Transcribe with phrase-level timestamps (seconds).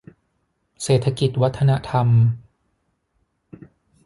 [0.83, 2.07] เศรษฐกิจวัฒนธรรม